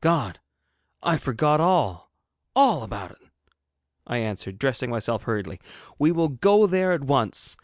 'God! 0.00 0.40
I 1.02 1.18
forgot 1.18 1.60
all, 1.60 2.10
all 2.56 2.84
about 2.84 3.10
it,' 3.10 3.28
I 4.06 4.16
answered, 4.16 4.58
dressing 4.58 4.88
myself 4.88 5.24
hurriedly. 5.24 5.60
'We 5.98 6.10
will 6.12 6.28
go 6.30 6.66
there 6.66 6.92
at 6.92 7.04
once. 7.04 7.58